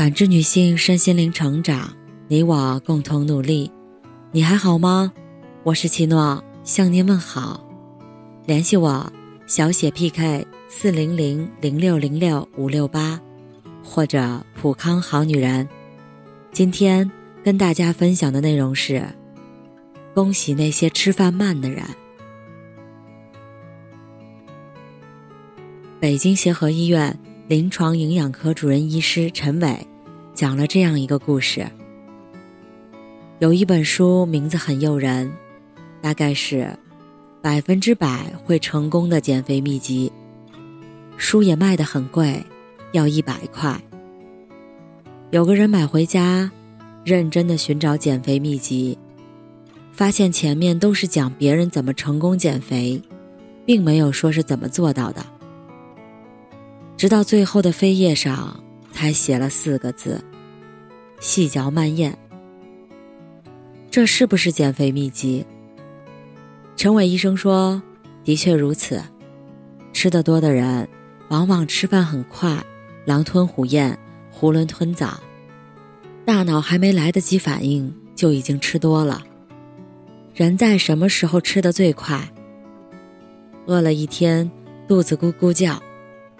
[0.00, 1.94] 感知女性身心灵成长，
[2.26, 3.70] 你我共同努力。
[4.32, 5.12] 你还好吗？
[5.62, 7.62] 我是奇诺，向您问好。
[8.46, 9.12] 联系我，
[9.46, 13.20] 小写 PK 四零零零六零六五六八，
[13.84, 15.68] 或者普康好女人。
[16.50, 17.10] 今天
[17.44, 19.04] 跟大家分享的内容是：
[20.14, 21.84] 恭喜那些吃饭慢的人。
[26.00, 29.86] 北京协和医院临床营养科主任医师陈伟。
[30.40, 31.66] 讲了这样一个故事。
[33.40, 35.30] 有一本书名字很诱人，
[36.00, 36.66] 大概是
[37.42, 40.10] “百分之百会成功的减肥秘籍”。
[41.18, 42.42] 书也卖得很贵，
[42.92, 43.78] 要一百块。
[45.30, 46.50] 有个人买回家，
[47.04, 48.96] 认真的寻找减肥秘籍，
[49.92, 52.98] 发现前面都是讲别人怎么成功减肥，
[53.66, 55.22] 并没有说是怎么做到的。
[56.96, 58.58] 直到最后的扉页上，
[58.90, 60.18] 才写了四个字。
[61.20, 62.14] 细嚼慢咽，
[63.90, 65.44] 这是不是减肥秘籍？
[66.76, 67.82] 陈伟医生说
[68.24, 69.02] ：“的确如此。
[69.92, 70.88] 吃得多的人，
[71.28, 72.64] 往往吃饭很快，
[73.04, 73.98] 狼吞虎咽，
[74.34, 75.20] 囫囵吞枣，
[76.24, 79.22] 大脑还没来得及反应，就已经吃多了。
[80.34, 82.32] 人在什么时候吃的最快？
[83.66, 84.50] 饿了一天，
[84.88, 85.82] 肚子咕咕叫，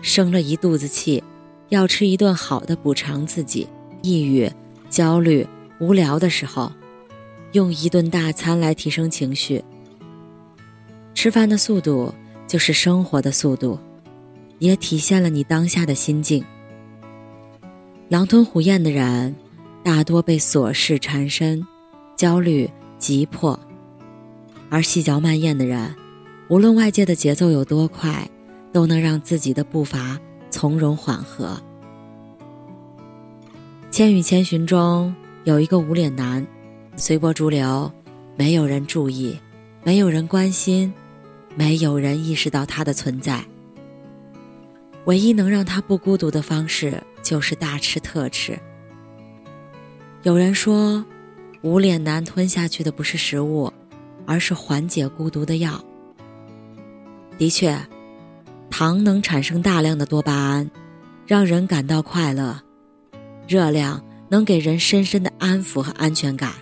[0.00, 1.22] 生了一肚子气，
[1.68, 3.68] 要吃一顿好的补偿自己。
[4.00, 4.50] 抑郁。”
[4.90, 5.46] 焦虑、
[5.78, 6.70] 无聊的时候，
[7.52, 9.64] 用一顿大餐来提升情绪。
[11.14, 12.12] 吃饭的速度
[12.48, 13.78] 就是生活的速度，
[14.58, 16.44] 也体现了你当下的心境。
[18.08, 19.36] 狼吞虎咽的人，
[19.84, 21.64] 大多被琐事缠身，
[22.16, 22.68] 焦虑、
[22.98, 23.56] 急迫；
[24.68, 25.94] 而细嚼慢咽的人，
[26.48, 28.28] 无论外界的节奏有多快，
[28.72, 30.18] 都能让自己的步伐
[30.50, 31.46] 从容缓和。
[33.90, 36.46] 《千与千寻》中有一个无脸男，
[36.94, 37.90] 随波逐流，
[38.36, 39.36] 没有人注意，
[39.82, 40.92] 没有人关心，
[41.56, 43.44] 没有人意识到他的存在。
[45.06, 48.56] 唯一能让他不孤独的方式，就是大吃特吃。
[50.22, 51.04] 有人说，
[51.62, 53.72] 无脸男吞下去的不是食物，
[54.24, 55.84] 而是缓解孤独的药。
[57.36, 57.76] 的确，
[58.70, 60.70] 糖能产生大量的多巴胺，
[61.26, 62.62] 让人感到快乐。
[63.50, 66.52] 热量能给人深深的安抚和安全感。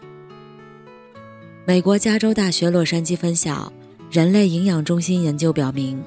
[1.67, 3.71] 美国加州大学洛杉矶分校
[4.11, 6.03] 人类营养中心研究表明，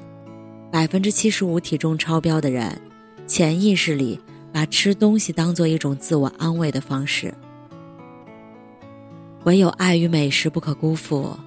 [0.72, 2.82] 百分之七十五体重超标的人，
[3.28, 4.18] 潜意识里
[4.52, 7.32] 把吃东西当做一种自我安慰的方式。
[9.44, 11.38] 唯有爱与美食不可辜负，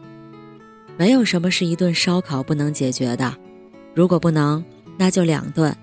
[0.95, 3.35] 没有什么是一顿烧烤不能解决的。
[3.93, 4.63] 如果不能，
[4.97, 5.75] 那就两顿。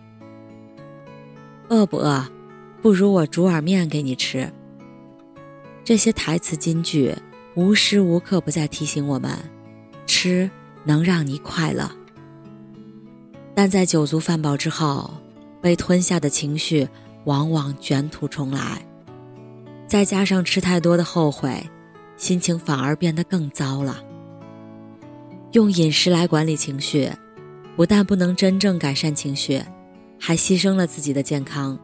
[1.69, 2.27] 饿不饿？
[2.83, 4.53] 不如我煮碗面给你吃。
[5.85, 7.15] 这些台词金句
[7.55, 9.39] 无时无刻不在提醒我们，
[10.05, 10.51] 吃
[10.85, 11.89] 能让你快乐。
[13.55, 15.15] 但在酒足饭饱之后，
[15.61, 16.89] 被吞下的情绪
[17.25, 18.85] 往往卷土重来，
[19.87, 21.65] 再加上吃太多的后悔，
[22.17, 24.03] 心情反而变得更糟了。
[25.53, 27.09] 用饮食来管理情绪，
[27.77, 29.63] 不但不能真正改善情绪，
[30.19, 31.79] 还牺牲了自己的健康。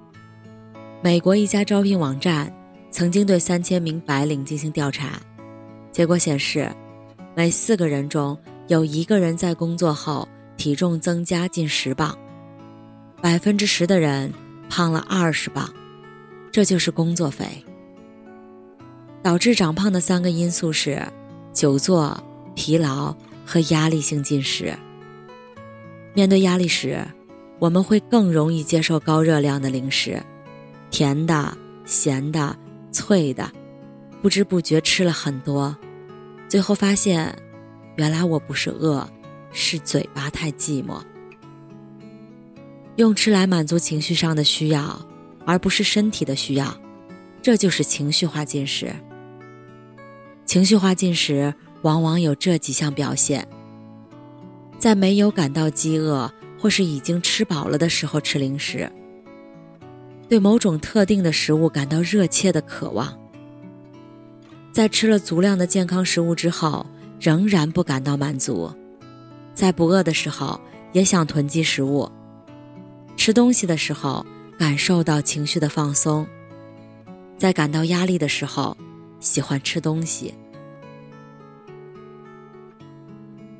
[1.00, 2.52] 美国一家招聘网站
[2.90, 5.20] 曾经对三千名白领进行调查，
[5.92, 6.68] 结果显示，
[7.36, 8.36] 每四个人中
[8.66, 12.18] 有一个人在工作后体重增加近十磅，
[13.22, 14.32] 百分之十的人
[14.68, 15.72] 胖了二十磅，
[16.50, 17.46] 这就是工作肥。
[19.22, 21.00] 导致长胖的三个因素是：
[21.52, 22.20] 久坐、
[22.56, 23.14] 疲劳
[23.46, 24.74] 和压力性进食。
[26.12, 27.06] 面对压力时，
[27.60, 30.20] 我们会更容易接受高热量的零食。
[30.90, 32.56] 甜的、咸的、
[32.90, 33.50] 脆的，
[34.22, 35.76] 不知不觉吃了很多，
[36.48, 37.36] 最后发现，
[37.96, 39.08] 原来我不是饿，
[39.52, 41.00] 是嘴巴太寂寞。
[42.96, 45.00] 用吃来满足情绪上的需要，
[45.46, 46.76] 而不是身体的需要，
[47.40, 48.92] 这就是情绪化进食。
[50.44, 53.46] 情绪化进食往往有这几项表现：
[54.78, 58.90] 在没有感到饥饿或是已经吃饱了的时候吃零食。
[60.28, 63.18] 对某种特定的食物感到热切的渴望，
[64.70, 66.84] 在吃了足量的健康食物之后，
[67.18, 68.70] 仍然不感到满足，
[69.54, 70.60] 在不饿的时候
[70.92, 72.10] 也想囤积食物，
[73.16, 74.24] 吃东西的时候
[74.58, 76.26] 感受到情绪的放松，
[77.38, 78.76] 在感到压力的时候
[79.20, 80.34] 喜欢吃东西。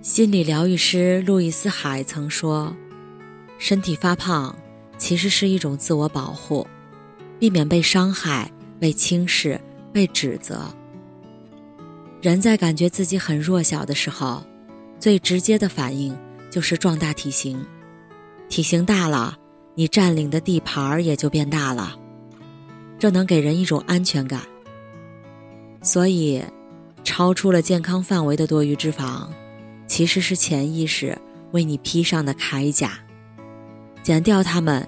[0.02, 2.74] 心理疗愈师路易斯·海曾说
[3.58, 4.54] ：“身体发胖。”
[4.98, 6.66] 其实是一种自我保护，
[7.38, 9.58] 避免被伤害、被轻视、
[9.92, 10.62] 被指责。
[12.20, 14.44] 人在感觉自己很弱小的时候，
[14.98, 16.14] 最直接的反应
[16.50, 17.64] 就是壮大体型。
[18.48, 19.38] 体型大了，
[19.74, 21.96] 你占领的地盘儿也就变大了，
[22.98, 24.42] 这能给人一种安全感。
[25.80, 26.42] 所以，
[27.04, 29.28] 超出了健康范围的多余脂肪，
[29.86, 31.16] 其实是潜意识
[31.52, 32.98] 为你披上的铠甲。
[34.02, 34.86] 减掉它们，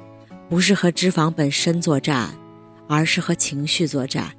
[0.49, 2.31] 不是和脂肪本身作战，
[2.89, 4.31] 而是和情绪作战。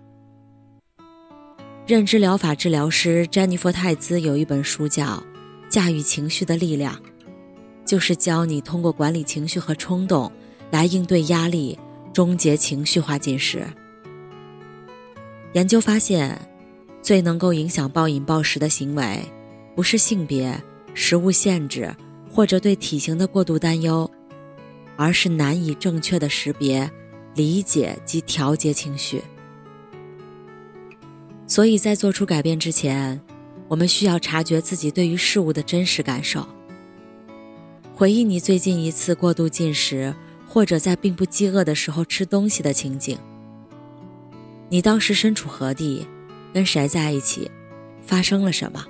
[1.88, 5.06] 认知疗法治疗师詹妮弗·泰兹有一本书叫
[5.70, 6.96] 《驾驭情绪的力量》，
[7.86, 10.32] 就是教你通过管理情绪和冲动
[10.70, 11.78] 来应对压力，
[12.14, 13.66] 终结情绪化进食。
[15.54, 16.40] 研究发现，
[17.02, 19.20] 最能够影响暴饮暴食的行为，
[19.76, 20.58] 不是性别、
[20.94, 21.94] 食物限制
[22.32, 24.10] 或者对体型的过度担忧，
[24.96, 26.90] 而是难以正确的识别、
[27.36, 29.24] 理解及调节情绪。
[31.48, 33.20] 所以在做出改变之前，
[33.68, 36.48] 我们需要察觉自己对于事物的真实感受。
[37.94, 40.16] 回忆你最近一次过度进食，
[40.48, 43.18] 或者在并不饥饿的时候吃东西的情景。
[44.70, 46.08] 你当时身处何地，
[46.54, 47.52] 跟谁在一起，
[48.02, 48.86] 发生了什么？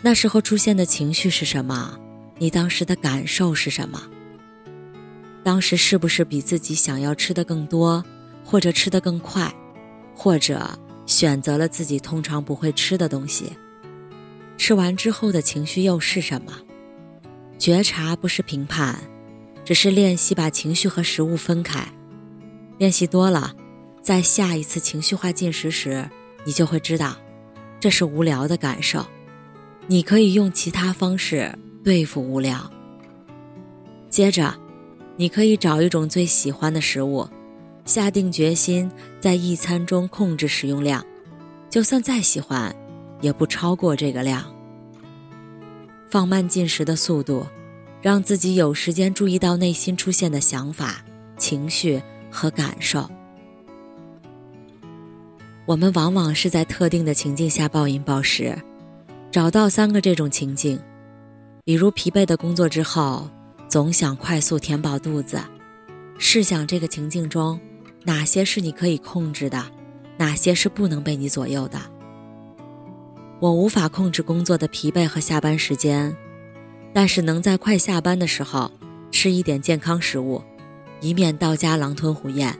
[0.00, 1.98] 那时候出现的情绪是什么？
[2.38, 4.00] 你当时的感受是什么？
[5.44, 8.04] 当时是不是比自己想要吃的更多，
[8.44, 9.54] 或者吃的更快，
[10.16, 10.68] 或者？
[11.06, 13.52] 选择了自己通常不会吃的东西，
[14.56, 16.54] 吃完之后的情绪又是什么？
[17.58, 18.98] 觉察不是评判，
[19.66, 21.86] 只是练习把情绪和食物分开。
[22.78, 23.54] 练习多了，
[24.00, 26.08] 在下一次情绪化进食时，
[26.46, 27.14] 你就会知道，
[27.78, 29.04] 这是无聊的感受。
[29.86, 31.54] 你可以用其他方式
[31.84, 32.72] 对付无聊。
[34.08, 34.54] 接着，
[35.16, 37.28] 你可以找一种最喜欢的食物。
[37.84, 38.90] 下定决心
[39.20, 41.04] 在一餐中控制食用量，
[41.68, 42.74] 就算再喜欢，
[43.20, 44.42] 也不超过这个量。
[46.08, 47.46] 放慢进食的速度，
[48.00, 51.04] 让自己有时间注意到内心出现的想法、
[51.36, 52.00] 情绪
[52.30, 53.06] 和感受。
[55.66, 58.56] 我们往往是在特定的情境下暴饮暴食，
[59.30, 60.80] 找到三个这种情境，
[61.64, 63.28] 比如疲惫的工作之后，
[63.74, 65.42] 总想快速填饱肚子。
[66.16, 67.60] 试想这个情境中。
[68.04, 69.66] 哪些是你可以控制的，
[70.16, 71.80] 哪些是不能被你左右的？
[73.40, 76.16] 我无法控制工作的疲惫和下班时间，
[76.92, 78.70] 但是能在快下班的时候
[79.10, 80.40] 吃一点健康食物，
[81.00, 82.56] 以免到家狼吞虎咽。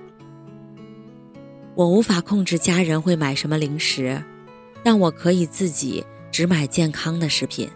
[1.76, 4.20] 我无法控制家人会买什么零食，
[4.82, 7.70] 但我可以自己只买健康的食品。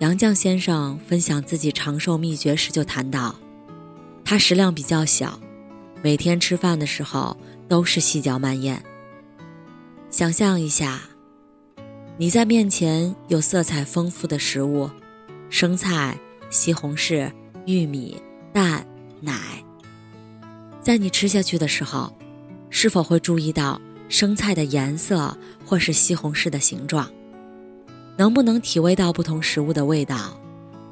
[0.00, 3.34] 杨绛先生分享自己长寿秘诀时就谈到，
[4.24, 5.38] 他食量比较小。
[6.02, 7.36] 每天吃饭的时候
[7.68, 8.82] 都是细嚼慢咽。
[10.08, 11.02] 想象一下，
[12.16, 14.88] 你在面前有色彩丰富的食物，
[15.50, 16.18] 生菜、
[16.48, 17.30] 西红柿、
[17.66, 18.16] 玉米、
[18.54, 18.86] 蛋、
[19.20, 19.38] 奶。
[20.80, 22.10] 在你吃下去的时候，
[22.70, 25.36] 是否会注意到生菜的颜色
[25.66, 27.06] 或是西红柿的形状？
[28.20, 30.38] 能不能体味到不同食物的味道、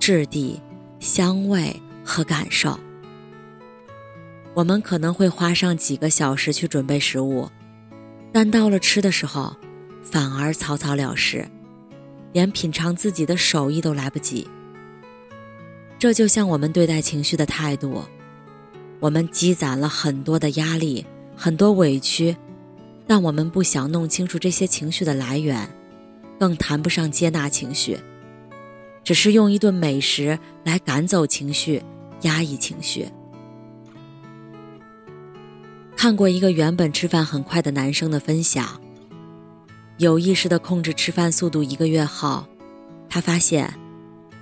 [0.01, 0.59] 质地、
[0.99, 2.81] 香味和感受？
[4.55, 7.47] 我们可能会花上几个小时去准备食物，
[8.33, 9.55] 但到了吃的时候，
[10.03, 11.47] 反而草草了事，
[12.33, 14.49] 连品尝自己的手艺都来不及。
[15.99, 18.05] 这就像我们对待情绪的态度，
[19.01, 21.05] 我们积攒了很多的压力，
[21.37, 22.35] 很多委屈，
[23.07, 25.69] 但我们不想弄清楚这些情绪的来源，
[26.39, 27.99] 更谈不上接纳情绪，
[29.03, 31.83] 只是用一顿美食来赶走情绪，
[32.23, 33.07] 压抑情绪。
[35.97, 38.81] 看过一个原本吃饭很快的男生的分享，
[39.97, 42.47] 有意识的控制吃饭速度一个月后，
[43.09, 43.75] 他发现，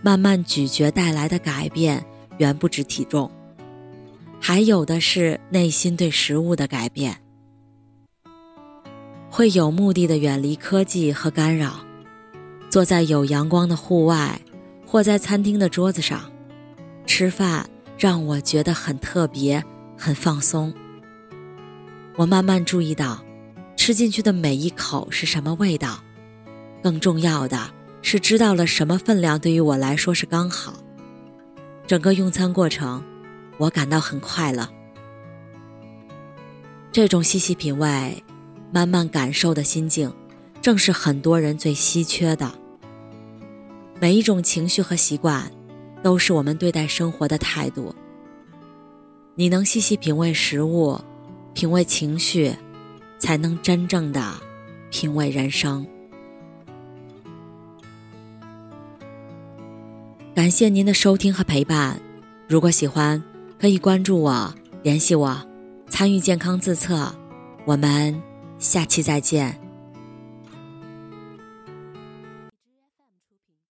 [0.03, 2.05] 慢慢咀嚼带来的改变
[2.37, 3.31] 远不止体重，
[4.39, 7.17] 还有的是内心对食物的改变。
[9.31, 11.86] 会有目的的远离科技和干扰，
[12.77, 14.39] 坐在有阳光的户外，
[14.87, 16.31] 或在餐厅的桌子上，
[17.07, 17.67] 吃饭
[17.97, 19.65] 让我觉得很特别，
[19.97, 20.75] 很放松。
[22.17, 23.25] 我慢慢注意到，
[23.79, 26.01] 吃进去的每一口是什么味道，
[26.83, 27.59] 更重要的
[28.03, 30.75] 是知道了什么分量对于我来说是刚好。
[31.87, 33.03] 整个用餐过程，
[33.57, 34.69] 我感到很快乐。
[36.93, 38.23] 这种细细品味、
[38.71, 40.13] 慢慢感受的心境，
[40.61, 42.53] 正是很多人最稀缺的。
[43.99, 45.51] 每一种情绪和习惯，
[46.03, 47.95] 都是我们对待生活的态度。
[49.35, 50.99] 你能细细品味食物，
[51.55, 52.55] 品味情绪，
[53.19, 54.35] 才能真正的
[54.91, 55.87] 品味人生。
[60.35, 62.01] 感谢您的收听和陪伴。
[62.47, 63.23] 如果喜欢，
[63.59, 65.37] 可以关注我，联系我，
[65.89, 67.11] 参与健康自测。
[67.65, 68.23] 我们
[68.59, 69.66] 下期再见。